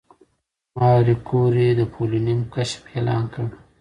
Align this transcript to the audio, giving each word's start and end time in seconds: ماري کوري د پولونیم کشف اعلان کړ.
ماري 0.75 1.15
کوري 1.27 1.67
د 1.79 1.81
پولونیم 1.93 2.41
کشف 2.53 2.81
اعلان 2.93 3.23
کړ. 3.33 3.45